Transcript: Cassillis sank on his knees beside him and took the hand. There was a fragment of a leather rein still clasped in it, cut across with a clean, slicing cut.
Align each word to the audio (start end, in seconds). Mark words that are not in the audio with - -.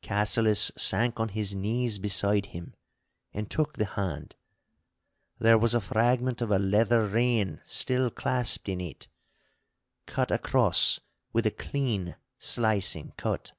Cassillis 0.00 0.72
sank 0.80 1.20
on 1.20 1.28
his 1.28 1.54
knees 1.54 1.98
beside 1.98 2.46
him 2.46 2.74
and 3.34 3.50
took 3.50 3.74
the 3.74 3.84
hand. 3.84 4.34
There 5.38 5.58
was 5.58 5.74
a 5.74 5.80
fragment 5.82 6.40
of 6.40 6.50
a 6.50 6.58
leather 6.58 7.06
rein 7.06 7.60
still 7.66 8.10
clasped 8.10 8.66
in 8.70 8.80
it, 8.80 9.08
cut 10.06 10.30
across 10.30 11.00
with 11.34 11.44
a 11.44 11.50
clean, 11.50 12.16
slicing 12.38 13.12
cut. 13.18 13.52